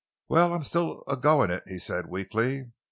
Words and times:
"Well, 0.29 0.55
I'm 0.55 0.63
still 0.63 1.03
a 1.07 1.15
going 1.15 1.51
it," 1.51 1.61
he 1.67 1.77
said 1.77 2.07
weakly. 2.07 2.71